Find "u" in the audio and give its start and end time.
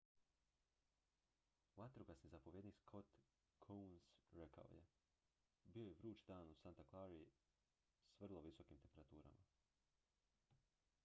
6.51-6.57